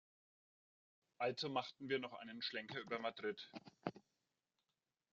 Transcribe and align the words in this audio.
Also 1.19 1.47
machten 1.47 1.87
wir 1.87 1.99
noch 1.99 2.13
einen 2.13 2.41
Schlenker 2.41 2.79
über 2.79 2.97
Madrid. 2.97 3.51